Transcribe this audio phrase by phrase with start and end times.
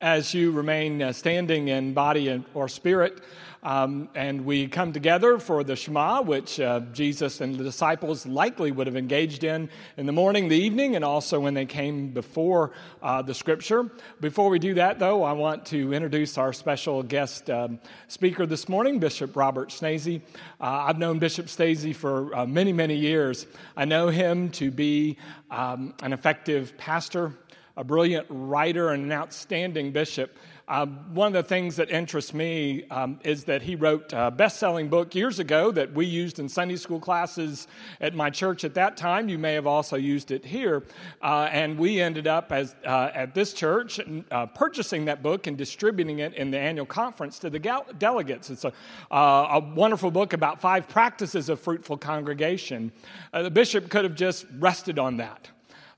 [0.00, 3.20] as you remain uh, standing in body or spirit.
[3.64, 8.70] Um, and we come together for the Shema, which uh, Jesus and the disciples likely
[8.70, 12.70] would have engaged in in the morning, the evening, and also when they came before
[13.02, 13.90] uh, the scripture.
[14.20, 18.68] Before we do that, though, I want to introduce our special guest um, speaker this
[18.68, 20.22] morning, Bishop Robert Schnase.
[20.60, 23.46] Uh, I've known Bishop Schnase for uh, many, many years.
[23.76, 25.18] I know him to be
[25.50, 27.32] um, an effective pastor
[27.78, 30.36] a brilliant writer and an outstanding bishop.
[30.66, 34.58] Um, one of the things that interests me um, is that he wrote a best
[34.58, 37.68] selling book years ago that we used in Sunday school classes
[38.00, 39.28] at my church at that time.
[39.28, 40.82] You may have also used it here.
[41.22, 44.00] Uh, and we ended up as, uh, at this church
[44.30, 48.50] uh, purchasing that book and distributing it in the annual conference to the gal- delegates.
[48.50, 48.72] It's a,
[49.10, 52.92] uh, a, wonderful book about five practices of fruitful congregation.
[53.32, 55.48] Uh, the bishop could have just rested on that.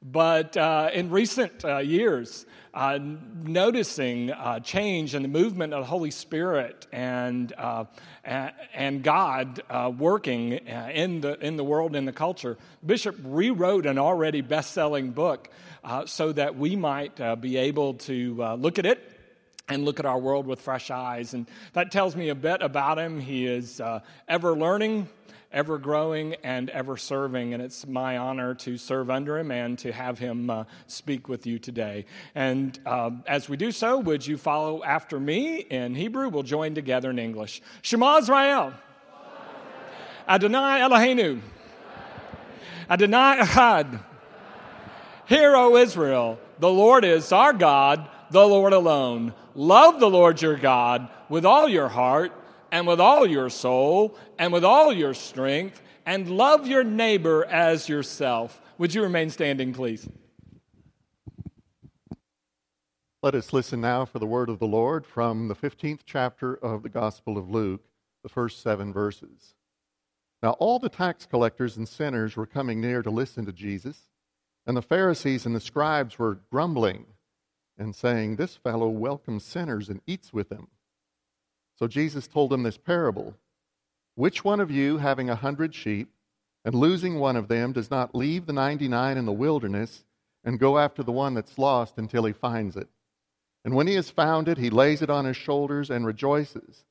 [0.03, 2.99] But uh, in recent uh, years, uh,
[3.43, 7.85] noticing uh, change in the movement of the Holy Spirit and, uh,
[8.25, 13.99] and God uh, working in, the, in the world, in the culture, Bishop rewrote an
[13.99, 15.51] already best selling book
[16.07, 19.07] so that we might be able to look at it
[19.69, 21.35] and look at our world with fresh eyes.
[21.35, 23.21] And that tells me a bit about him.
[23.21, 23.83] He is
[24.29, 25.09] ever learning,
[25.53, 27.55] ever growing and ever serving.
[27.55, 31.47] And it's my honor to serve under him and to have him uh, speak with
[31.47, 32.07] you today.
[32.35, 36.29] And uh, as we do so, would you follow after me in Hebrew?
[36.29, 37.63] We'll join together in English.
[37.83, 38.73] Shema Israel.
[40.29, 41.41] Adonai Eloheinu.
[42.89, 44.01] Adonai Echad.
[45.27, 49.33] Hear, O Israel, the Lord is our God, the Lord alone.
[49.55, 52.33] Love the Lord your God with all your heart
[52.73, 57.89] and with all your soul and with all your strength, and love your neighbor as
[57.89, 58.61] yourself.
[58.79, 60.09] Would you remain standing, please?
[63.23, 66.83] Let us listen now for the word of the Lord from the 15th chapter of
[66.83, 67.83] the Gospel of Luke,
[68.23, 69.55] the first seven verses.
[70.43, 74.09] Now, all the tax collectors and sinners were coming near to listen to Jesus,
[74.67, 77.07] and the Pharisees and the scribes were grumbling
[77.77, 80.69] and saying, This fellow welcomes sinners and eats with them.
[81.81, 83.35] So Jesus told them this parable
[84.15, 86.13] Which one of you, having a hundred sheep,
[86.63, 90.05] and losing one of them, does not leave the 99 in the wilderness
[90.45, 92.89] and go after the one that's lost until he finds it?
[93.65, 96.85] And when he has found it, he lays it on his shoulders and rejoices.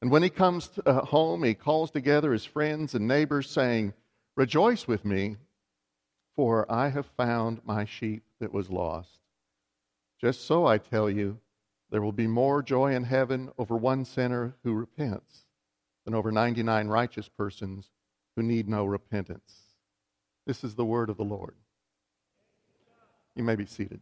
[0.00, 3.94] And when he comes to, uh, home, he calls together his friends and neighbors, saying,
[4.36, 5.36] Rejoice with me,
[6.34, 9.20] for I have found my sheep that was lost.
[10.20, 11.38] Just so I tell you,
[11.92, 15.44] there will be more joy in heaven over one sinner who repents
[16.06, 17.90] than over 99 righteous persons
[18.34, 19.52] who need no repentance.
[20.46, 21.54] This is the word of the Lord.
[23.36, 24.00] You may be seated.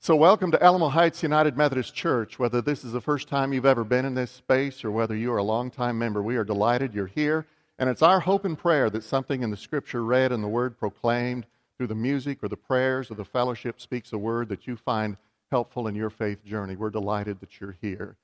[0.00, 2.38] So, welcome to Alamo Heights United Methodist Church.
[2.38, 5.32] Whether this is the first time you've ever been in this space or whether you
[5.32, 7.46] are a longtime member, we are delighted you're here.
[7.78, 10.78] And it's our hope and prayer that something in the scripture read and the word
[10.78, 11.46] proclaimed
[11.80, 15.16] through the music or the prayers or the fellowship speaks a word that you find
[15.50, 16.76] helpful in your faith journey.
[16.76, 18.18] We're delighted that you're here.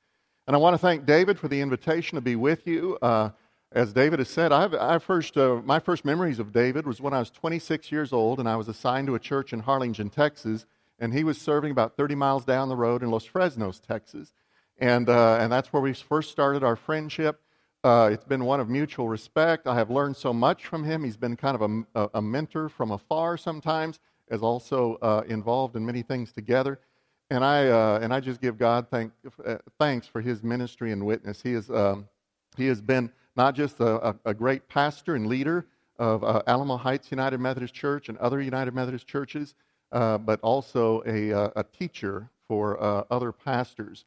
[0.46, 2.98] And I want to thank David for the invitation to be with you.
[3.00, 3.30] Uh,
[3.72, 7.14] as David has said, I've, I first, uh, my first memories of David was when
[7.14, 10.66] I was 26 years old and I was assigned to a church in Harlingen, Texas,
[10.98, 14.34] and he was serving about 30 miles down the road in Los Fresnos, Texas.
[14.76, 17.40] And, uh, and that's where we first started our friendship.
[17.86, 19.68] Uh, it's been one of mutual respect.
[19.68, 21.04] I have learned so much from him.
[21.04, 25.86] He's been kind of a, a mentor from afar sometimes, as also uh, involved in
[25.86, 26.80] many things together.
[27.30, 29.12] And I, uh, and I just give God thank,
[29.46, 31.40] uh, thanks for his ministry and witness.
[31.40, 32.08] He, is, um,
[32.56, 37.12] he has been not just a, a great pastor and leader of uh, Alamo Heights
[37.12, 39.54] United Methodist Church and other United Methodist churches,
[39.92, 42.82] uh, but also a, a teacher for
[43.12, 44.06] other pastors.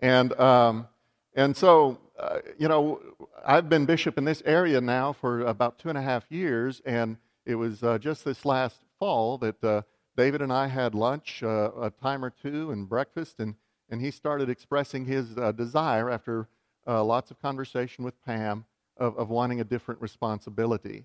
[0.00, 0.88] And, um,
[1.34, 3.00] and so uh, you know,
[3.46, 7.16] I've been bishop in this area now for about two and a half years, and
[7.46, 9.82] it was uh, just this last fall that uh,
[10.16, 13.54] David and I had lunch uh, a time or two and breakfast, and,
[13.88, 16.48] and he started expressing his uh, desire after
[16.86, 18.64] lots of conversation with Pam
[18.96, 21.04] of, of wanting a different responsibility.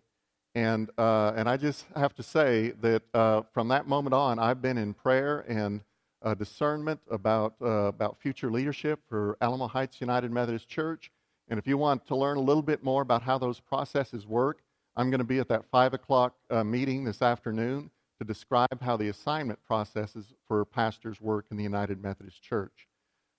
[0.55, 4.93] And, and I just have to say that from that moment on, I've been in
[4.93, 5.81] prayer and
[6.23, 11.11] uh, discernment about, uh, about future leadership for Alamo Heights United Methodist Church.
[11.49, 14.61] And if you want to learn a little bit more about how those processes work,
[14.95, 18.97] I'm going to be at that 5 o'clock uh, meeting this afternoon to describe how
[18.97, 22.87] the assignment processes for pastors work in the United Methodist Church.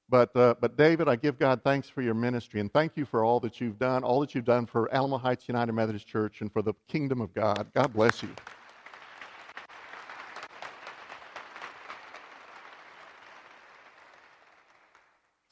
[0.09, 3.25] But, uh, but David, I give God thanks for your ministry and thank you for
[3.25, 6.53] all that you've done, all that you've done for Alamo Heights United Methodist Church and
[6.53, 7.69] for the kingdom of God.
[7.75, 8.29] God bless you.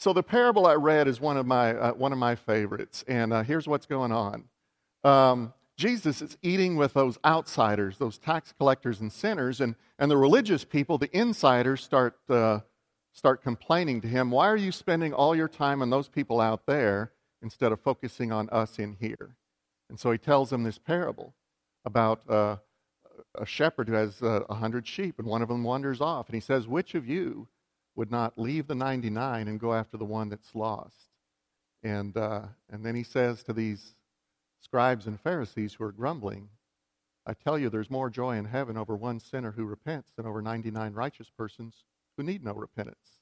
[0.02, 3.04] So the parable I read is one of my, uh, one of my favorites.
[3.06, 4.48] And uh, here's what's going on
[5.04, 9.60] um, Jesus is eating with those outsiders, those tax collectors and sinners.
[9.60, 12.62] And, and the religious people, the insiders, start, uh,
[13.12, 16.66] start complaining to him, Why are you spending all your time on those people out
[16.66, 19.36] there instead of focusing on us in here?
[19.88, 21.32] And so he tells them this parable
[21.84, 22.56] about uh,
[23.36, 26.26] a shepherd who has uh, a uh, hundred sheep, and one of them wanders off.
[26.26, 27.46] And he says, Which of you
[27.94, 31.08] would not leave the 99 and go after the one that's lost?
[31.82, 33.94] And, uh, and then he says to these
[34.60, 36.48] scribes and Pharisees who are grumbling,
[37.26, 40.42] I tell you, there's more joy in heaven over one sinner who repents than over
[40.42, 41.84] 99 righteous persons
[42.16, 43.20] who need no repentance.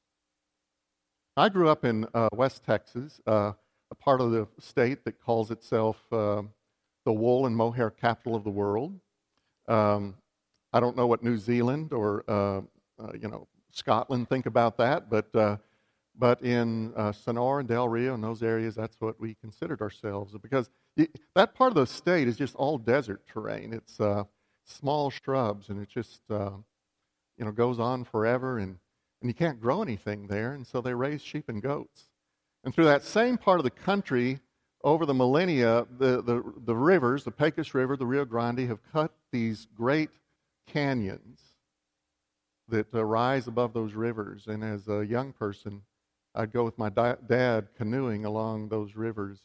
[1.37, 3.53] I grew up in uh, West Texas, uh,
[3.91, 6.43] a part of the state that calls itself uh,
[7.05, 8.99] the wool and mohair capital of the world.
[9.69, 10.17] Um,
[10.73, 12.61] I don't know what New Zealand or uh,
[13.03, 15.57] uh, you know Scotland think about that, but uh,
[16.17, 20.35] but in uh, Sonora and Del Rio and those areas, that's what we considered ourselves
[20.43, 20.69] because
[21.35, 23.73] that part of the state is just all desert terrain.
[23.73, 24.25] It's uh,
[24.65, 26.51] small shrubs, and it just uh,
[27.39, 28.77] you know goes on forever, and
[29.23, 32.05] and you can't grow anything there, and so they raise sheep and goats.
[32.65, 34.41] And through that same part of the country,
[34.83, 39.13] over the millennia, the, the, the rivers, the Pecos River, the Rio Grande, have cut
[39.33, 40.11] these great
[40.67, 41.41] canyons
[42.71, 44.47] that uh, rise above those rivers.
[44.47, 45.83] And as a young person,
[46.35, 49.39] I'd go with my da- dad canoeing along those rivers.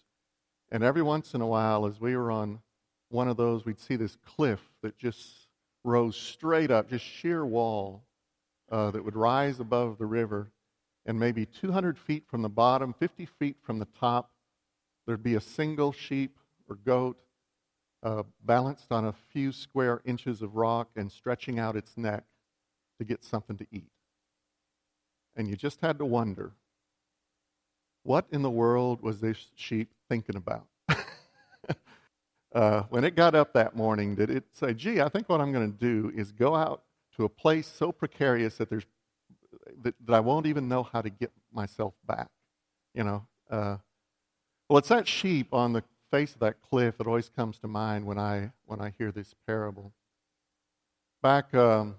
[0.71, 2.59] And every once in a while, as we were on
[3.09, 5.47] one of those, we'd see this cliff that just
[5.83, 8.03] rose straight up, just sheer wall
[8.71, 10.51] uh, that would rise above the river.
[11.05, 14.31] And maybe 200 feet from the bottom, 50 feet from the top,
[15.05, 16.37] there'd be a single sheep
[16.67, 17.17] or goat
[18.01, 22.23] uh, balanced on a few square inches of rock and stretching out its neck
[22.97, 23.91] to get something to eat.
[25.35, 26.51] And you just had to wonder
[28.03, 30.67] what in the world was this sheep thinking about?
[32.55, 35.51] uh, when it got up that morning, did it say, gee, I think what I'm
[35.51, 36.83] going to do is go out
[37.17, 38.85] to a place so precarious that, there's,
[39.81, 42.29] that, that I won't even know how to get myself back?
[42.93, 43.77] You know, uh,
[44.69, 48.05] well, it's that sheep on the face of that cliff that always comes to mind
[48.05, 49.91] when I, when I hear this parable.
[51.23, 51.95] Back, um,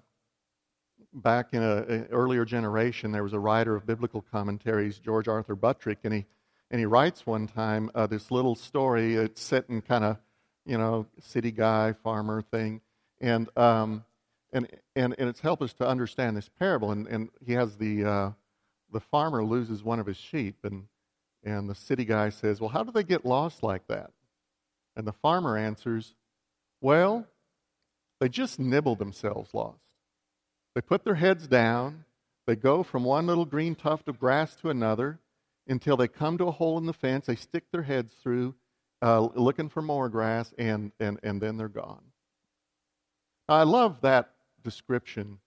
[1.16, 5.98] back in an earlier generation, there was a writer of biblical commentaries, George Arthur Buttrick,
[6.04, 6.26] and he,
[6.70, 9.14] and he writes one time uh, this little story.
[9.14, 10.18] It's set in kind of,
[10.64, 12.80] you know, city guy, farmer thing.
[13.20, 14.04] And, um,
[14.52, 16.92] and, and, and it's helped us to understand this parable.
[16.92, 18.30] And, and he has the, uh,
[18.92, 20.84] the farmer loses one of his sheep, and
[21.46, 24.10] and the city guy says, Well, how do they get lost like that?
[24.96, 26.14] And the farmer answers,
[26.80, 27.24] Well,
[28.20, 29.85] they just nibble themselves lost.
[30.76, 32.04] They put their heads down,
[32.46, 35.18] they go from one little green tuft of grass to another
[35.66, 37.24] until they come to a hole in the fence.
[37.24, 38.54] They stick their heads through,
[39.00, 42.02] uh, looking for more grass, and, and, and then they're gone.
[43.48, 44.32] I love that
[44.62, 45.38] description.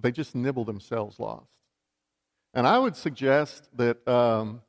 [0.00, 1.52] They just nibble themselves lost.
[2.54, 4.62] And I would suggest that um,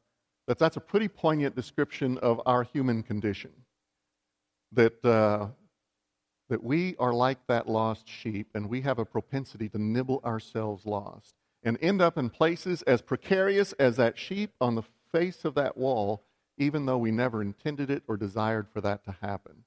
[0.47, 3.51] that that's a pretty poignant description of our human condition.
[4.73, 5.47] That, uh,
[6.49, 10.85] that we are like that lost sheep, and we have a propensity to nibble ourselves
[10.85, 15.55] lost and end up in places as precarious as that sheep on the face of
[15.55, 16.23] that wall,
[16.57, 19.63] even though we never intended it or desired for that to happen.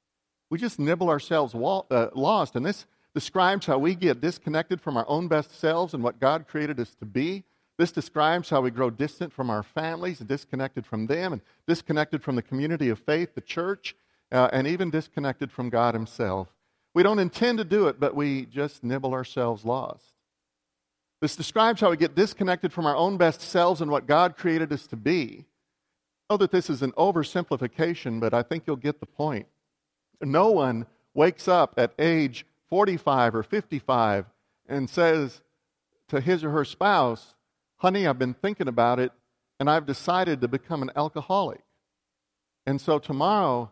[0.51, 5.09] We just nibble ourselves uh, lost, and this describes how we get disconnected from our
[5.09, 7.45] own best selves and what God created us to be
[7.79, 12.23] this describes how we grow distant from our families and disconnected from them and disconnected
[12.23, 13.97] from the community of faith, the church,
[14.31, 16.49] uh, and even disconnected from God Himself.
[16.95, 20.05] We don't intend to do it, but we just nibble ourselves lost.
[21.21, 24.73] This describes how we get disconnected from our own best selves and what God created
[24.73, 25.47] us to be.
[26.29, 29.47] I know that this is an oversimplification, but I think you'll get the point.
[30.21, 34.27] No one wakes up at age 45 or 55
[34.69, 35.43] and says
[36.09, 37.35] to his or her spouse,
[37.77, 39.13] honey, I've been thinking about it
[39.61, 41.61] and I've decided to become an alcoholic.
[42.67, 43.71] And so tomorrow,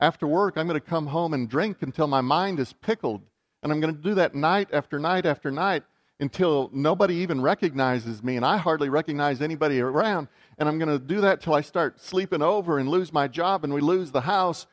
[0.00, 3.22] after work, I'm going to come home and drink until my mind is pickled.
[3.62, 5.82] And I'm going to do that night after night after night
[6.18, 10.28] until nobody even recognizes me and I hardly recognize anybody around.
[10.58, 13.64] And I'm going to do that till I start sleeping over and lose my job
[13.64, 14.66] and we lose the house.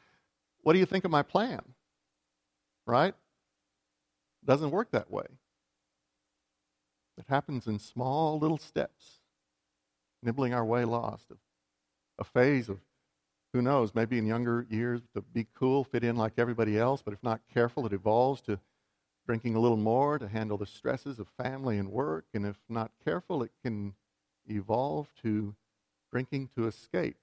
[0.62, 1.62] What do you think of my plan?
[2.86, 3.13] Right?
[4.46, 5.25] Doesn't work that way.
[7.17, 9.19] It happens in small little steps,
[10.22, 11.31] nibbling our way lost.
[12.19, 12.79] A phase of,
[13.54, 17.13] who knows, maybe in younger years to be cool, fit in like everybody else, but
[17.13, 18.60] if not careful, it evolves to
[19.25, 22.25] drinking a little more to handle the stresses of family and work.
[22.34, 23.94] And if not careful, it can
[24.48, 25.56] evolve to
[26.12, 27.18] drinking to escape,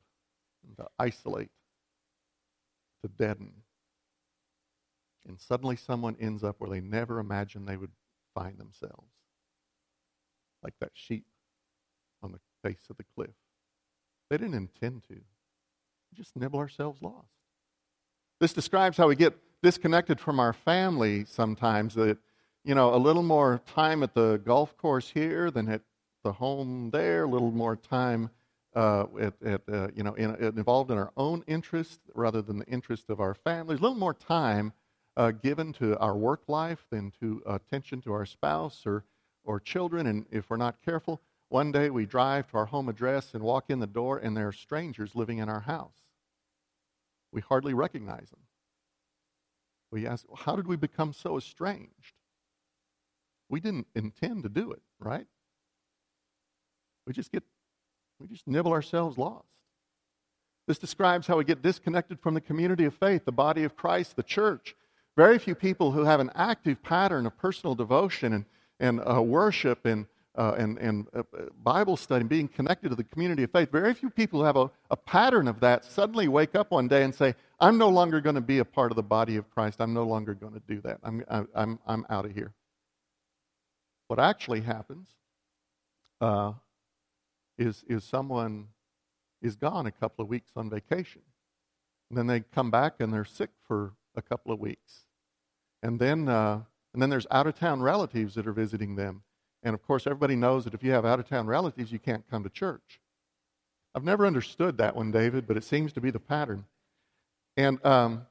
[0.77, 1.51] to isolate,
[3.03, 3.53] to deaden.
[5.27, 7.93] And suddenly someone ends up where they never imagined they would
[8.35, 9.11] find themselves.
[10.63, 11.25] Like that sheep
[12.23, 13.31] on the face of the cliff.
[14.29, 15.21] They didn't intend to.
[16.15, 17.29] Just nibble ourselves lost.
[18.41, 21.95] This describes how we get disconnected from our family sometimes.
[21.95, 22.19] That,
[22.65, 25.83] you know, a little more time at the golf course here than at
[26.23, 28.31] the home there, a little more time
[28.75, 32.67] uh, at, at uh, you know, in, involved in our own interest rather than the
[32.67, 34.73] interest of our families, a little more time
[35.17, 39.05] uh, given to our work life than to attention to our spouse or,
[39.45, 40.07] or children.
[40.07, 43.67] And if we're not careful, one day we drive to our home address and walk
[43.69, 46.04] in the door, and there are strangers living in our house.
[47.35, 48.41] We hardly recognize them.
[49.91, 52.15] We ask, how did we become so estranged?
[53.51, 55.27] We didn't intend to do it, right?
[57.07, 57.43] We just get,
[58.21, 59.49] we just nibble ourselves lost.
[60.69, 64.17] This describes how we get disconnected from the community of faith, the body of Christ,
[64.17, 64.75] the church.
[65.17, 68.45] Very few people who have an active pattern of personal devotion and,
[68.81, 71.23] and uh, worship and, uh, and, and uh,
[71.63, 74.71] Bible study, being connected to the community of faith, very few people who have a,
[74.91, 78.35] a pattern of that suddenly wake up one day and say, I'm no longer going
[78.35, 79.81] to be a part of the body of Christ.
[79.81, 80.99] I'm no longer going to do that.
[81.03, 81.25] I'm,
[81.55, 82.53] I'm, I'm out of here.
[84.09, 85.09] What actually happens
[86.21, 86.53] uh,
[87.57, 88.69] is, is someone
[89.41, 91.23] is gone a couple of weeks on vacation.
[92.11, 95.05] And then they come back and they're sick for a couple of weeks.
[95.83, 96.63] And then, uh,
[96.93, 99.23] and then there's out of town relatives that are visiting them.
[99.65, 102.23] And of course, everybody knows that if you have out of town relatives, you can't
[102.31, 103.01] come to church.
[103.95, 106.67] I've never understood that one, David, but it seems to be the pattern.
[107.57, 108.27] And, um,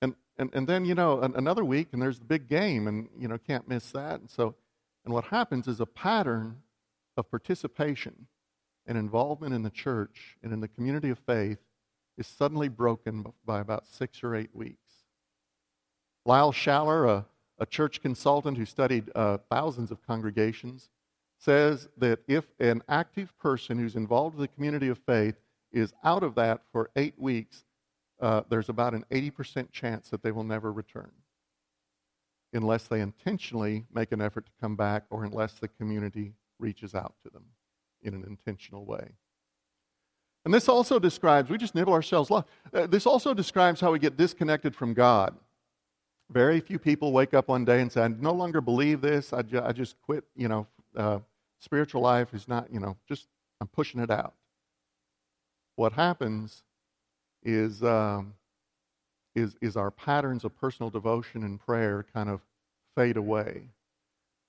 [0.00, 3.28] and, and, and then, you know, another week, and there's the big game, and, you
[3.28, 4.20] know, can't miss that.
[4.20, 4.54] And so,
[5.04, 6.62] and what happens is a pattern
[7.16, 8.26] of participation
[8.86, 11.58] and involvement in the church and in the community of faith
[12.16, 14.76] is suddenly broken by about six or eight weeks.
[16.24, 17.26] Lyle Schaller, a,
[17.60, 20.88] a church consultant who studied uh, thousands of congregations,
[21.38, 25.36] says that if an active person who's involved in the community of faith
[25.72, 27.64] is out of that for eight weeks,
[28.20, 31.12] uh, there's about an 80% chance that they will never return
[32.52, 37.14] unless they intentionally make an effort to come back or unless the community reaches out
[37.22, 37.44] to them
[38.02, 39.10] in an intentional way.
[40.44, 42.30] And this also describes, we just nibble ourselves.
[42.30, 42.42] Uh,
[42.86, 45.36] this also describes how we get disconnected from God.
[46.30, 49.32] Very few people wake up one day and say, I no longer believe this.
[49.32, 51.18] I, ju- I just quit, you know, uh,
[51.58, 53.26] spiritual life is not, you know, just,
[53.60, 54.34] I'm pushing it out.
[55.76, 56.62] What happens
[57.42, 58.34] is, um,
[59.34, 62.40] is, is our patterns of personal devotion and prayer kind of
[62.96, 63.62] fade away.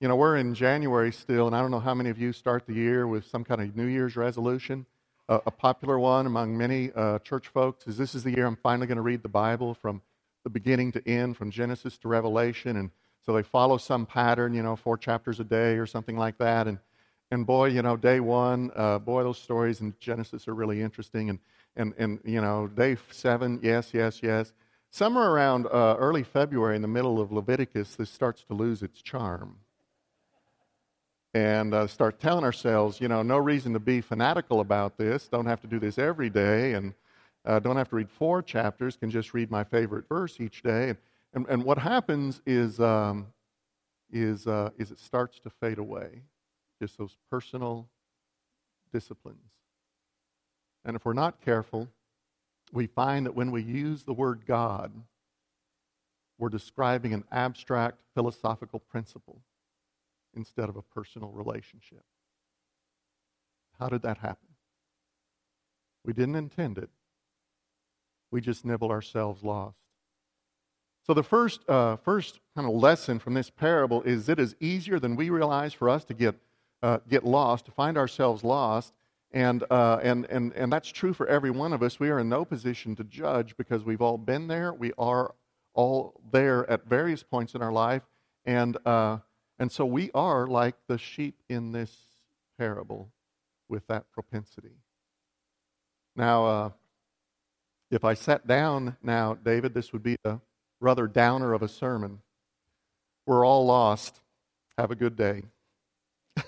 [0.00, 2.66] You know, we're in January still, and I don't know how many of you start
[2.66, 4.86] the year with some kind of New Year's resolution.
[5.28, 8.56] Uh, a popular one among many uh, church folks is this is the year I'm
[8.56, 10.02] finally going to read the Bible from
[10.44, 12.76] the beginning to end, from Genesis to Revelation.
[12.76, 12.90] And
[13.24, 16.66] so they follow some pattern, you know, four chapters a day or something like that.
[16.66, 16.78] And,
[17.30, 21.30] and boy, you know, day one, uh, boy, those stories in Genesis are really interesting.
[21.30, 21.38] And,
[21.76, 24.52] and, and you know, day seven, yes, yes, yes.
[24.90, 29.00] Somewhere around uh, early February, in the middle of Leviticus, this starts to lose its
[29.00, 29.56] charm
[31.34, 35.28] and uh, start telling ourselves, you know, no reason to be fanatical about this.
[35.28, 36.92] Don't have to do this every day, and
[37.44, 38.96] uh, don't have to read four chapters.
[38.96, 40.90] Can just read my favorite verse each day.
[40.90, 40.98] And,
[41.34, 43.26] and, and what happens is, um,
[44.10, 46.22] is, uh, is it starts to fade away.
[46.80, 47.88] Just those personal
[48.92, 49.38] disciplines.
[50.84, 51.88] And if we're not careful,
[52.72, 54.92] we find that when we use the word God,
[56.38, 59.40] we're describing an abstract philosophical principle
[60.34, 62.04] instead of a personal relationship.
[63.78, 64.48] How did that happen?
[66.04, 66.90] We didn't intend it.
[68.32, 69.76] We just nibble ourselves lost.
[71.06, 74.98] So the first, uh, first kind of lesson from this parable is it is easier
[74.98, 76.36] than we realize for us to get,
[76.82, 78.94] uh, get lost, to find ourselves lost.
[79.32, 82.00] And, uh, and, and, and that's true for every one of us.
[82.00, 84.72] We are in no position to judge because we've all been there.
[84.72, 85.34] We are
[85.74, 88.02] all there at various points in our life.
[88.44, 89.18] And, uh,
[89.58, 91.94] and so we are like the sheep in this
[92.58, 93.10] parable
[93.68, 94.76] with that propensity.
[96.14, 96.70] Now, uh,
[97.92, 100.40] if I sat down now, David, this would be a
[100.80, 102.20] rather downer of a sermon.
[103.26, 104.20] We're all lost.
[104.78, 105.42] Have a good day.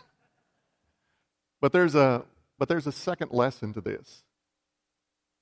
[1.60, 2.24] but there's a
[2.58, 4.24] but there's a second lesson to this.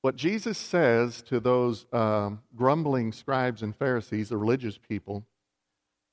[0.01, 5.25] What Jesus says to those um, grumbling scribes and Pharisees, the religious people,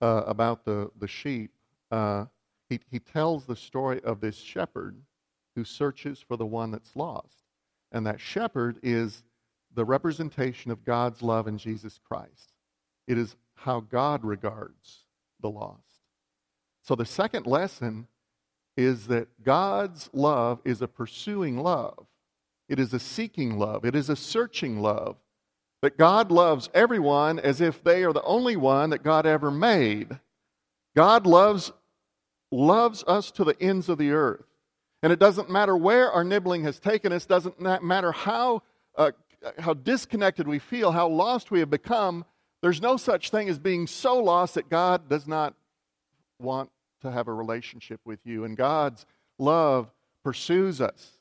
[0.01, 1.51] uh, about the, the sheep,
[1.89, 2.25] uh,
[2.69, 4.95] he, he tells the story of this shepherd
[5.55, 7.45] who searches for the one that's lost.
[7.91, 9.23] And that shepherd is
[9.75, 12.53] the representation of God's love in Jesus Christ.
[13.07, 15.05] It is how God regards
[15.41, 15.79] the lost.
[16.83, 18.07] So the second lesson
[18.77, 22.05] is that God's love is a pursuing love.
[22.69, 23.83] It is a seeking love.
[23.83, 25.17] It is a searching love.
[25.81, 30.19] That God loves everyone as if they are the only one that God ever made.
[30.95, 31.71] God loves,
[32.51, 34.45] loves us to the ends of the earth.
[35.01, 38.63] And it doesn't matter where our nibbling has taken us, doesn't matter how,
[38.97, 39.11] uh,
[39.57, 42.25] how disconnected we feel, how lost we have become.
[42.61, 45.55] There's no such thing as being so lost that God does not
[46.39, 46.69] want
[47.01, 48.43] to have a relationship with you.
[48.43, 49.05] And God's
[49.37, 49.89] love
[50.23, 51.19] pursues us,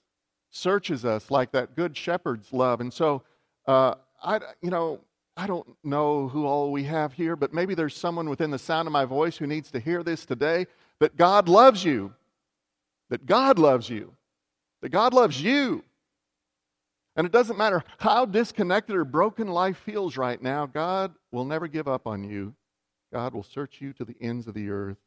[0.51, 2.81] searches us like that good shepherd's love.
[2.81, 3.23] And so,
[3.67, 5.01] uh, I, you know,
[5.37, 8.89] I don't know who all we have here, but maybe there's someone within the sound
[8.89, 10.67] of my voice who needs to hear this today
[10.99, 12.13] that God loves you
[13.11, 14.13] that God loves you,
[14.83, 15.85] that God loves you.
[17.19, 21.67] And it doesn't matter how disconnected or broken life feels right now, God will never
[21.67, 22.55] give up on you.
[23.13, 24.99] God will search you to the ends of the earth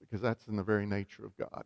[0.00, 1.64] because that's in the very nature of God.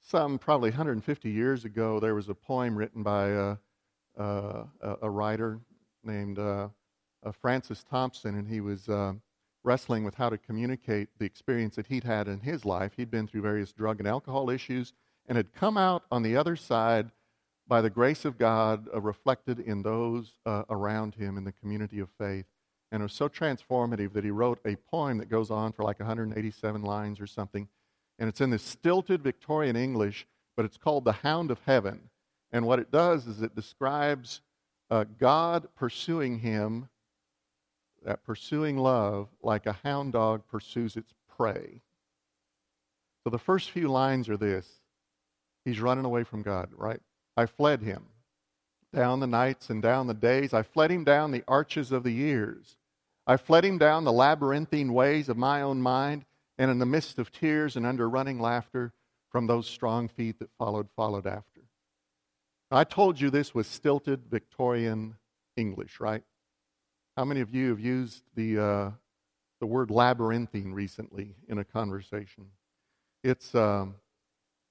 [0.00, 3.56] Some probably 150 years ago, there was a poem written by a,
[4.16, 4.66] a,
[5.02, 5.60] a writer
[6.02, 6.68] named uh,
[7.22, 9.12] uh, Francis Thompson, and he was uh,
[9.62, 12.92] wrestling with how to communicate the experience that he'd had in his life.
[12.96, 14.94] He'd been through various drug and alcohol issues
[15.28, 17.10] and had come out on the other side
[17.68, 21.98] by the grace of God uh, reflected in those uh, around him in the community
[21.98, 22.46] of faith.
[22.92, 25.98] And it was so transformative that he wrote a poem that goes on for like
[25.98, 27.68] 187 lines or something.
[28.18, 32.10] And it's in this stilted Victorian English, but it's called The Hound of Heaven.
[32.52, 34.40] And what it does is it describes
[34.88, 36.88] uh, God pursuing him
[38.04, 41.82] that pursuing love like a hound dog pursues its prey.
[43.24, 44.68] So the first few lines are this
[45.64, 47.00] He's running away from God, right?
[47.36, 48.06] I fled him
[48.94, 50.54] down the nights and down the days.
[50.54, 52.76] I fled him down the arches of the years.
[53.26, 56.24] I fled him down the labyrinthine ways of my own mind,
[56.58, 58.92] and in the midst of tears and under running laughter
[59.30, 61.60] from those strong feet that followed, followed after.
[62.70, 65.16] I told you this was stilted Victorian
[65.56, 66.22] English, right?
[67.16, 68.90] How many of you have used the, uh,
[69.60, 72.46] the word labyrinthine recently in a conversation?
[73.22, 73.96] It's, um,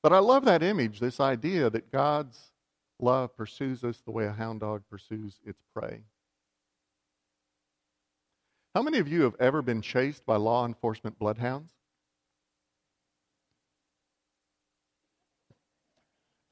[0.02, 2.52] but I love that image, this idea that God's
[3.00, 6.02] love pursues us the way a hound dog pursues its prey.
[8.74, 11.72] How many of you have ever been chased by law enforcement bloodhounds?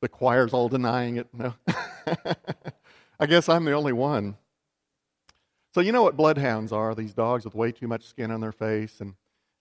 [0.00, 1.28] the choir's all denying it.
[1.32, 1.54] No.
[3.18, 4.36] I guess I'm the only one.
[5.74, 6.94] So you know what bloodhounds are?
[6.94, 9.14] These dogs with way too much skin on their face, and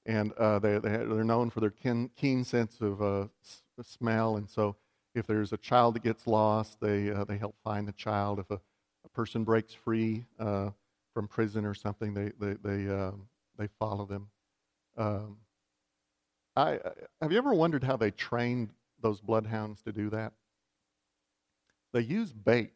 [0.06, 3.26] and uh, they, they are known for their keen, keen sense of uh,
[3.82, 4.38] smell.
[4.38, 4.76] And so,
[5.16, 8.40] if there's a child that gets lost, they uh, they help find the child.
[8.40, 8.60] If a,
[9.06, 10.72] a person breaks free uh,
[11.14, 14.28] from prison or something, they they they um, they follow them.
[14.98, 15.38] Um,
[16.56, 16.80] I
[17.22, 18.70] have you ever wondered how they trained
[19.02, 20.34] those bloodhounds to do that?
[21.94, 22.74] They use bait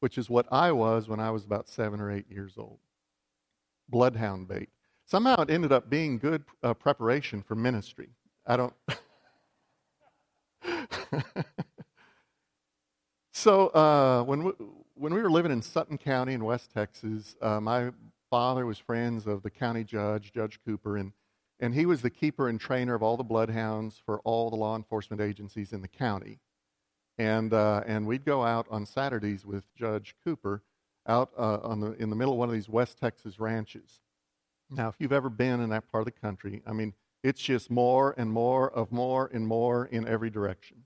[0.00, 2.78] which is what I was when I was about seven or eight years old.
[3.88, 4.68] Bloodhound bait.
[5.04, 8.10] Somehow it ended up being good uh, preparation for ministry.
[8.46, 8.74] I don't.
[13.32, 14.52] so uh, when we,
[14.94, 17.90] when we were living in Sutton County in West Texas, uh, my
[18.30, 21.12] father was friends of the county judge, Judge Cooper, and
[21.58, 24.76] and he was the keeper and trainer of all the bloodhounds for all the law
[24.76, 26.38] enforcement agencies in the county.
[27.18, 30.62] And, uh, and we'd go out on Saturdays with Judge Cooper
[31.06, 34.00] out uh, on the, in the middle of one of these West Texas ranches.
[34.68, 37.70] Now, if you've ever been in that part of the country, I mean, it's just
[37.70, 40.78] more and more of more and more in every direction.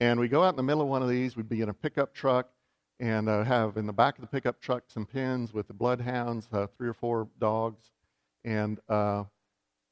[0.00, 1.74] And we go out in the middle of one of these, we'd be in a
[1.74, 2.48] pickup truck
[3.00, 6.48] and uh, have in the back of the pickup truck some pins with the bloodhounds,
[6.52, 7.90] uh, three or four dogs.
[8.44, 9.24] And, uh,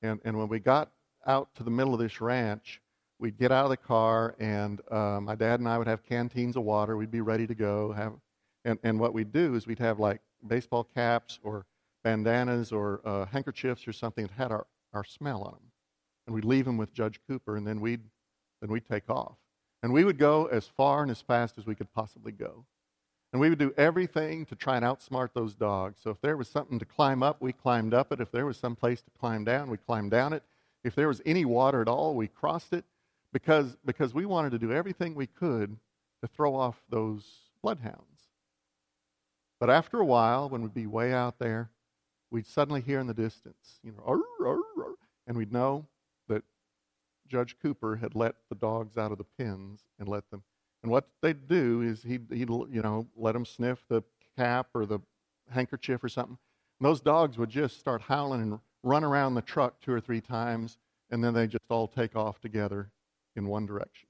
[0.01, 0.90] and, and when we got
[1.27, 2.81] out to the middle of this ranch,
[3.18, 6.57] we'd get out of the car, and uh, my dad and I would have canteens
[6.57, 6.97] of water.
[6.97, 7.92] We'd be ready to go.
[7.92, 8.14] Have,
[8.64, 11.66] and, and what we'd do is we'd have like baseball caps or
[12.05, 15.73] bandanas or uh, handkerchiefs or something that had our, our smell on them.
[16.27, 18.03] And we'd leave them with Judge Cooper, and then we'd,
[18.61, 19.37] then we'd take off.
[19.83, 22.64] And we would go as far and as fast as we could possibly go.
[23.33, 26.01] And we would do everything to try and outsmart those dogs.
[26.03, 28.21] So if there was something to climb up, we climbed up it.
[28.21, 30.43] If there was some place to climb down, we climbed down it.
[30.83, 32.85] If there was any water at all, we crossed it
[33.33, 35.77] because, because we wanted to do everything we could
[36.23, 37.25] to throw off those
[37.62, 38.03] bloodhounds.
[39.61, 41.71] But after a while, when we'd be way out there,
[42.31, 44.95] we'd suddenly hear in the distance, you know, arr, arr, arr,
[45.27, 45.87] and we'd know
[47.29, 50.43] Judge Cooper had let the dogs out of the pens and let them.
[50.83, 54.03] And what they'd do is he'd, he'd you know, let them sniff the
[54.37, 55.01] cap or the
[55.51, 56.38] handkerchief or something.
[56.81, 60.21] And those dogs would just start howling and run around the truck two or three
[60.21, 60.79] times,
[61.11, 62.91] and then they just all take off together
[63.35, 64.09] in one direction.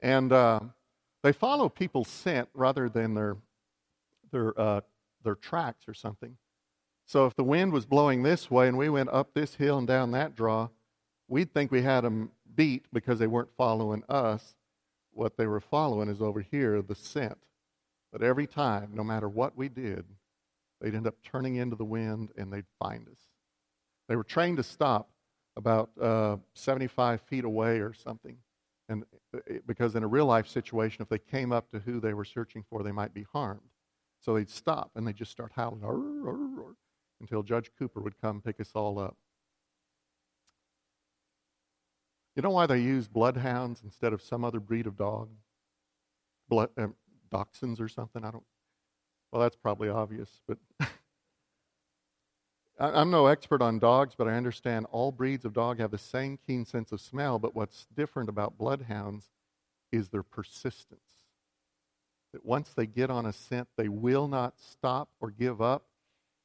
[0.00, 0.60] And uh,
[1.22, 3.36] they follow people's scent rather than their
[4.30, 4.80] their uh,
[5.24, 6.36] their tracks or something.
[7.06, 9.86] So if the wind was blowing this way and we went up this hill and
[9.86, 10.68] down that draw,
[11.28, 14.54] we'd think we had them beat because they weren't following us.
[15.12, 17.38] What they were following is over here, the scent.
[18.12, 20.04] But every time, no matter what we did,
[20.80, 23.18] they'd end up turning into the wind and they'd find us.
[24.08, 25.10] They were trained to stop
[25.56, 28.36] about uh, 75 feet away or something.
[28.88, 32.14] And uh, because in a real life situation, if they came up to who they
[32.14, 33.60] were searching for, they might be harmed.
[34.20, 35.82] So they'd stop and they'd just start howling
[37.20, 39.16] until Judge Cooper would come pick us all up.
[42.36, 45.30] You know why they use bloodhounds instead of some other breed of dog?
[46.48, 46.88] Blood, uh,
[47.32, 48.22] dachshunds or something?
[48.24, 48.44] I don't.
[49.32, 50.58] Well, that's probably obvious, but
[52.78, 56.38] I'm no expert on dogs, but I understand all breeds of dog have the same
[56.46, 57.38] keen sense of smell.
[57.38, 59.30] But what's different about bloodhounds
[59.90, 61.00] is their persistence.
[62.34, 65.84] That once they get on a scent, they will not stop or give up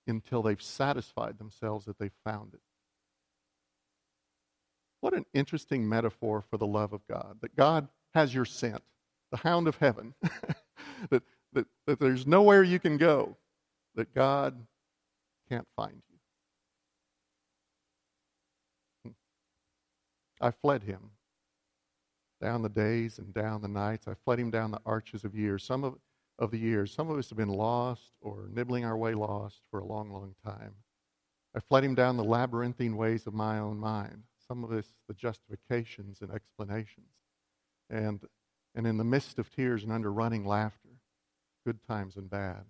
[0.08, 2.62] until they've satisfied themselves that they've found it.
[5.02, 7.38] What an interesting metaphor for the love of God.
[7.42, 8.82] That God has your scent,
[9.32, 10.14] the hound of heaven,
[11.10, 13.36] that, that, that there's nowhere you can go
[13.96, 14.56] that God
[15.50, 16.02] can't find
[19.04, 19.10] you.
[19.12, 20.46] Hmm.
[20.46, 21.12] I fled him
[22.42, 24.08] down the days and down the nights.
[24.08, 25.64] I fled him down the arches of years.
[25.64, 25.96] Some of,
[26.40, 29.80] of the years, some of us have been lost or nibbling our way lost for
[29.80, 30.74] a long, long time.
[31.56, 34.24] I fled him down the labyrinthine ways of my own mind.
[34.52, 37.08] Some of us, the justifications and explanations.
[37.90, 38.20] And,
[38.76, 40.90] and in the midst of tears and under running laughter,
[41.66, 42.66] good times and bad,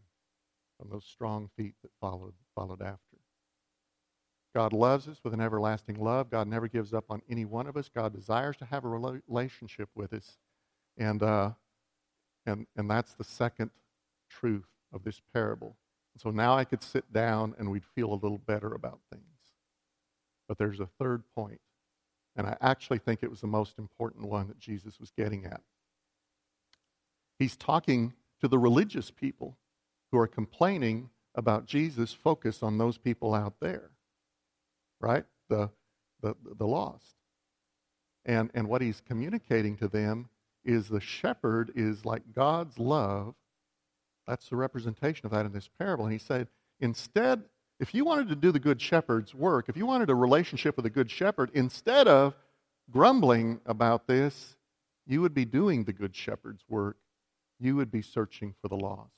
[0.77, 3.17] from those strong feet that followed, followed after.
[4.53, 6.29] God loves us with an everlasting love.
[6.29, 7.89] God never gives up on any one of us.
[7.89, 10.37] God desires to have a relationship with us.
[10.99, 11.53] And, uh,
[12.45, 13.71] and, and that's the second
[14.29, 15.77] truth of this parable.
[16.19, 19.25] So now I could sit down and we'd feel a little better about things.
[20.47, 21.61] But there's a third point,
[22.35, 25.61] and I actually think it was the most important one that Jesus was getting at.
[27.39, 29.57] He's talking to the religious people
[30.11, 33.91] who are complaining about Jesus' focus on those people out there
[35.01, 35.25] right?
[35.49, 35.69] The,
[36.21, 37.15] the, the lost.
[38.23, 40.29] And, and what he's communicating to them
[40.63, 43.33] is the shepherd is like God's love.
[44.27, 46.05] That's the representation of that in this parable.
[46.05, 46.47] And he said,
[46.79, 47.43] instead,
[47.81, 50.85] if you wanted to do the good shepherd's work, if you wanted a relationship with
[50.85, 52.33] a good shepherd, instead of
[52.89, 54.55] grumbling about this,
[55.05, 56.95] you would be doing the good shepherd's work.
[57.59, 59.11] You would be searching for the lost.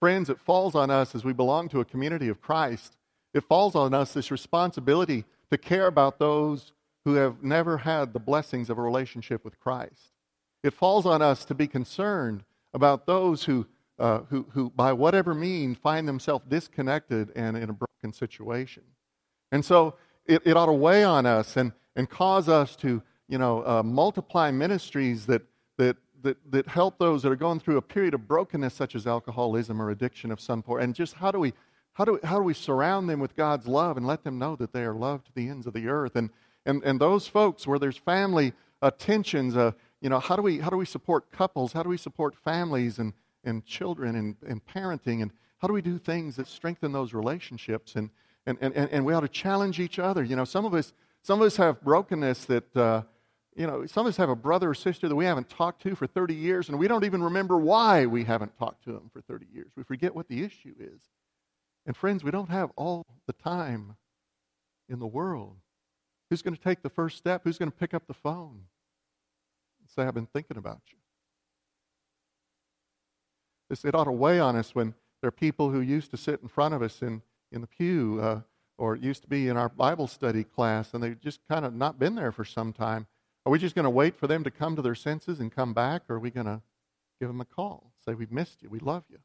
[0.00, 2.96] Friends, it falls on us as we belong to a community of Christ
[3.34, 6.72] it falls on us this responsibility to care about those
[7.04, 10.12] who have never had the blessings of a relationship with Christ.
[10.62, 13.66] It falls on us to be concerned about those who,
[13.98, 18.82] uh, who, who, by whatever means, find themselves disconnected and in a broken situation.
[19.50, 23.38] And so it, it ought to weigh on us and, and cause us to, you
[23.38, 25.42] know, uh, multiply ministries that,
[25.78, 29.06] that, that, that help those that are going through a period of brokenness, such as
[29.06, 30.82] alcoholism or addiction of some sort.
[30.82, 31.52] And just how do we
[31.94, 34.56] how do, we, how do we surround them with God's love and let them know
[34.56, 36.16] that they are loved to the ends of the earth?
[36.16, 36.30] And,
[36.64, 40.58] and, and those folks where there's family uh, tensions, uh, you know, how do, we,
[40.58, 41.74] how do we support couples?
[41.74, 43.12] How do we support families and,
[43.44, 45.22] and children and, and parenting?
[45.22, 47.94] And how do we do things that strengthen those relationships?
[47.94, 48.10] And,
[48.46, 50.22] and, and, and we ought to challenge each other.
[50.22, 53.02] You know, some of us, some of us have brokenness that, uh,
[53.54, 55.94] you know, some of us have a brother or sister that we haven't talked to
[55.94, 59.20] for 30 years, and we don't even remember why we haven't talked to them for
[59.20, 59.70] 30 years.
[59.76, 61.00] We forget what the issue is.
[61.86, 63.96] And friends, we don't have all the time
[64.88, 65.56] in the world.
[66.30, 67.42] Who's going to take the first step?
[67.44, 68.62] Who's going to pick up the phone
[69.80, 70.98] and say, I've been thinking about you?
[73.72, 76.42] This, it ought to weigh on us when there are people who used to sit
[76.42, 78.40] in front of us in, in the pew uh,
[78.76, 81.98] or used to be in our Bible study class and they've just kind of not
[81.98, 83.06] been there for some time.
[83.46, 85.72] Are we just going to wait for them to come to their senses and come
[85.72, 86.60] back, or are we going to
[87.18, 87.94] give them a call?
[88.04, 88.68] Say, We've missed you.
[88.68, 89.20] We love you.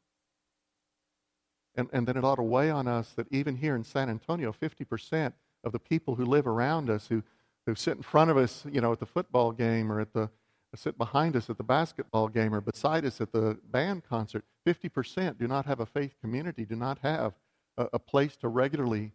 [1.74, 4.50] And, and then it ought to weigh on us that even here in San Antonio,
[4.50, 7.22] 50% of the people who live around us, who,
[7.66, 10.30] who sit in front of us, you know, at the football game or at the,
[10.76, 14.44] sit behind us at the basketball game or beside us at the band concert.
[14.66, 17.34] 50% do not have a faith community, do not have
[17.76, 19.12] a, a place to regularly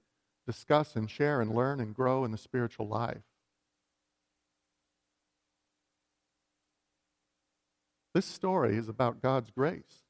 [0.48, 3.22] discuss and share and learn and grow in the spiritual life.
[8.14, 10.04] This story is about God's grace.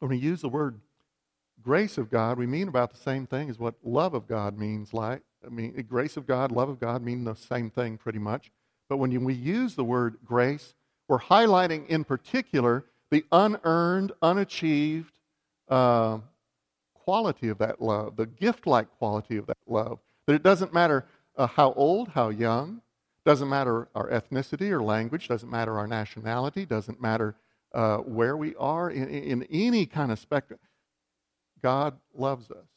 [0.00, 0.80] When we use the word
[1.62, 4.92] grace of God, we mean about the same thing as what love of God means
[4.92, 5.22] like.
[5.44, 8.50] I mean, grace of God, love of God mean the same thing pretty much.
[8.88, 10.74] But when we use the word grace,
[11.08, 15.18] we're highlighting in particular the unearned, unachieved
[15.68, 16.18] uh,
[16.94, 19.98] quality of that love, the gift like quality of that love.
[20.26, 21.04] That it doesn't matter
[21.36, 22.82] uh, how old, how young,
[23.24, 27.34] doesn't matter our ethnicity or language, doesn't matter our nationality, doesn't matter
[27.74, 30.60] uh, where we are in, in any kind of spectrum.
[31.62, 32.68] God loves us.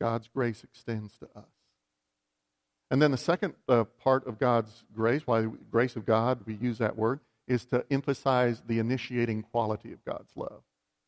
[0.00, 1.51] God's grace extends to us.
[2.92, 6.76] And then the second uh, part of God's grace, why grace of God, we use
[6.76, 10.62] that word, is to emphasize the initiating quality of God's love,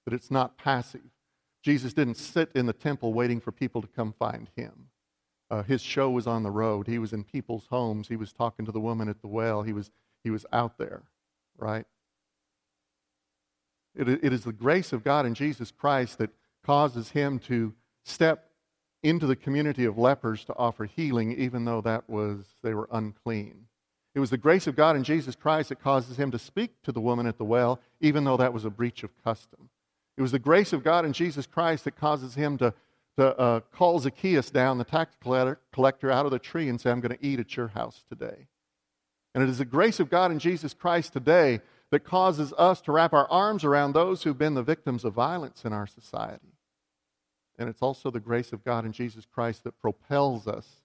[0.07, 1.03] that it's not passive.
[1.63, 4.89] Jesus didn't sit in the temple waiting for people to come find him.
[5.51, 6.87] Uh, his show was on the road.
[6.87, 8.09] He was in people's homes.
[8.09, 9.63] He was talking to the woman at the well.
[9.63, 9.91] He was,
[10.23, 11.03] he was out there,
[11.59, 11.85] right?
[13.95, 16.31] It, it is the grace of God in Jesus Christ that
[16.65, 18.54] causes him to step
[19.05, 23.67] into the community of lepers to offer healing, even though that was they were unclean.
[24.15, 26.93] It was the grace of God in Jesus Christ that causes him to speak to
[26.93, 29.69] the woman at the well, even though that was a breach of custom.
[30.17, 32.73] It was the grace of God in Jesus Christ that causes him to,
[33.19, 37.01] to uh, call Zacchaeus down, the tax collector, out of the tree and say, I'm
[37.01, 38.47] going to eat at your house today.
[39.35, 42.93] And it is the grace of God in Jesus Christ today that causes us to
[42.93, 46.54] wrap our arms around those who've been the victims of violence in our society.
[47.59, 50.83] And it's also the grace of God in Jesus Christ that propels us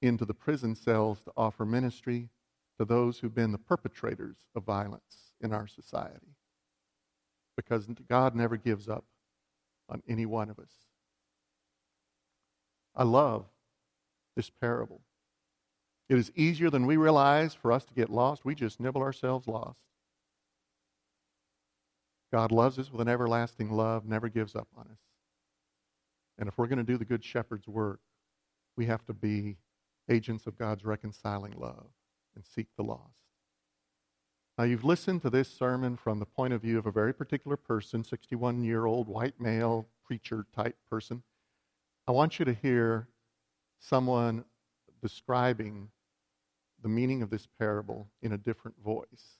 [0.00, 2.28] into the prison cells to offer ministry
[2.78, 6.36] to those who've been the perpetrators of violence in our society.
[7.56, 9.04] Because God never gives up
[9.88, 10.70] on any one of us.
[12.96, 13.46] I love
[14.36, 15.00] this parable.
[16.08, 18.44] It is easier than we realize for us to get lost.
[18.44, 19.80] We just nibble ourselves lost.
[22.32, 24.98] God loves us with an everlasting love, never gives up on us.
[26.38, 28.00] And if we're going to do the Good Shepherd's work,
[28.76, 29.56] we have to be
[30.10, 31.86] agents of God's reconciling love
[32.34, 33.24] and seek the lost.
[34.56, 37.56] Now, you've listened to this sermon from the point of view of a very particular
[37.56, 41.22] person, 61 year old white male preacher type person.
[42.06, 43.08] I want you to hear
[43.80, 44.44] someone
[45.02, 45.88] describing
[46.82, 49.38] the meaning of this parable in a different voice.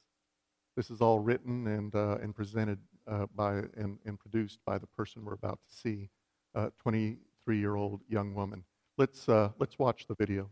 [0.77, 4.87] This is all written and, uh, and presented uh, by and, and produced by the
[4.87, 6.09] person we're about to see,
[6.55, 8.65] 23 year old young woman.
[8.97, 10.51] Let's, uh, let's watch the video.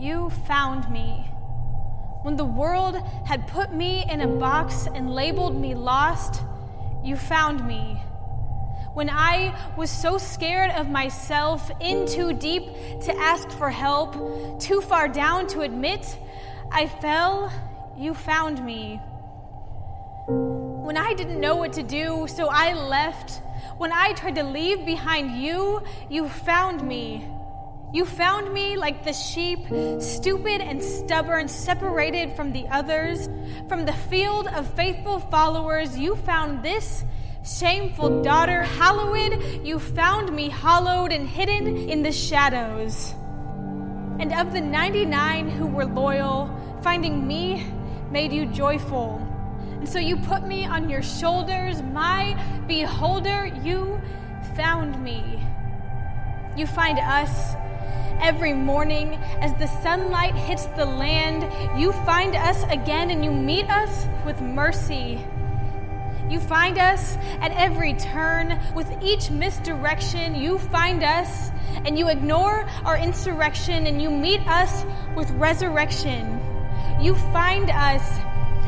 [0.00, 1.28] You found me.
[2.22, 6.42] When the world had put me in a box and labeled me lost,
[7.04, 8.00] you found me.
[8.94, 12.64] When I was so scared of myself, in too deep
[13.02, 16.18] to ask for help, too far down to admit
[16.74, 17.52] I fell,
[17.98, 18.98] you found me.
[20.26, 23.42] When I didn't know what to do, so I left.
[23.76, 27.28] When I tried to leave behind you, you found me.
[27.92, 29.58] You found me like the sheep,
[30.00, 33.28] stupid and stubborn, separated from the others.
[33.68, 37.04] From the field of faithful followers, you found this
[37.44, 38.62] shameful daughter.
[38.62, 43.14] Hallowed, you found me hollowed and hidden in the shadows.
[44.22, 46.48] And of the 99 who were loyal,
[46.80, 47.66] finding me
[48.12, 49.20] made you joyful.
[49.80, 54.00] And so you put me on your shoulders, my beholder, you
[54.54, 55.44] found me.
[56.56, 57.56] You find us
[58.20, 61.42] every morning as the sunlight hits the land.
[61.76, 65.18] You find us again and you meet us with mercy.
[66.32, 68.58] You find us at every turn.
[68.74, 71.50] With each misdirection, you find us
[71.84, 76.40] and you ignore our insurrection and you meet us with resurrection.
[77.02, 78.18] You find us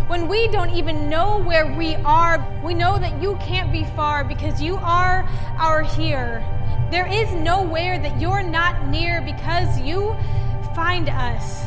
[0.08, 4.24] when we don't even know where we are, we know that you can't be far
[4.24, 6.44] because you are our here.
[6.90, 10.14] There is nowhere that you're not near because you
[10.74, 11.64] find us.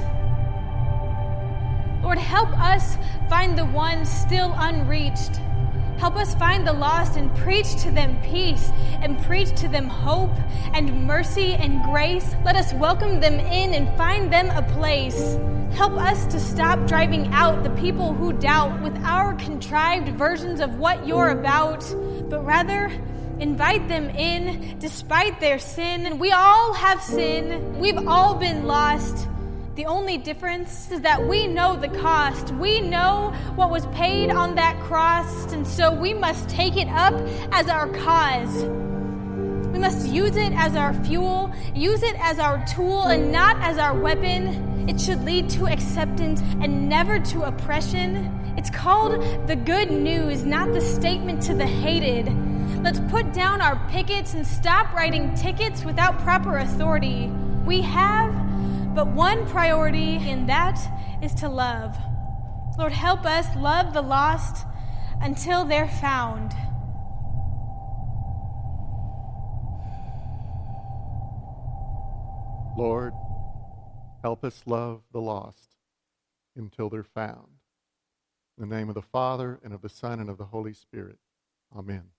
[2.03, 5.41] Lord, help us find the ones still unreached.
[5.97, 8.69] Help us find the lost and preach to them peace
[9.01, 10.35] and preach to them hope
[10.73, 12.35] and mercy and grace.
[12.45, 15.37] Let us welcome them in and find them a place.
[15.75, 20.77] Help us to stop driving out the people who doubt with our contrived versions of
[20.77, 21.83] what you're about,
[22.29, 22.91] but rather
[23.39, 26.05] invite them in despite their sin.
[26.05, 29.27] And we all have sin, we've all been lost.
[29.77, 32.49] The only difference is that we know the cost.
[32.55, 37.13] We know what was paid on that cross, and so we must take it up
[37.51, 38.63] as our cause.
[39.71, 43.77] We must use it as our fuel, use it as our tool, and not as
[43.77, 44.89] our weapon.
[44.89, 48.33] It should lead to acceptance and never to oppression.
[48.57, 52.35] It's called the good news, not the statement to the hated.
[52.81, 57.27] Let's put down our pickets and stop writing tickets without proper authority.
[57.63, 58.46] We have
[58.97, 60.79] but one priority, and that
[61.21, 61.95] is to love.
[62.79, 64.65] Lord, help us love the lost
[65.21, 66.51] until they're found.
[72.75, 73.13] Lord,
[74.23, 75.75] help us love the lost
[76.55, 77.59] until they're found.
[78.59, 81.19] In the name of the Father, and of the Son, and of the Holy Spirit.
[81.77, 82.16] Amen.